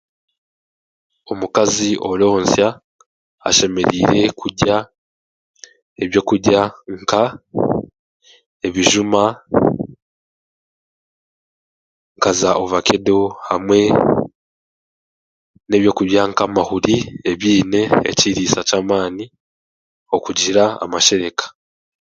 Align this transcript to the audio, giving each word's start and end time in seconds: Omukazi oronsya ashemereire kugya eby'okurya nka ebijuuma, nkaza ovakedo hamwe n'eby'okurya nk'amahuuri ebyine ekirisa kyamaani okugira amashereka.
Omukazi 1.31 1.89
oronsya 2.09 2.67
ashemereire 3.49 4.21
kugya 4.39 4.75
eby'okurya 6.03 6.61
nka 7.01 7.23
ebijuuma, 8.67 9.23
nkaza 12.17 12.49
ovakedo 12.63 13.17
hamwe 13.49 13.79
n'eby'okurya 15.67 16.21
nk'amahuuri 16.29 16.95
ebyine 17.31 17.81
ekirisa 18.11 18.59
kyamaani 18.69 19.25
okugira 20.15 20.63
amashereka. 20.83 21.45